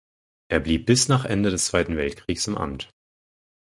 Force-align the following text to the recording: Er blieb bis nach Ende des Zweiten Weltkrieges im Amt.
Er 0.49 0.59
blieb 0.59 0.87
bis 0.87 1.09
nach 1.09 1.25
Ende 1.25 1.51
des 1.51 1.65
Zweiten 1.67 1.95
Weltkrieges 1.95 2.47
im 2.47 2.57
Amt. 2.57 2.89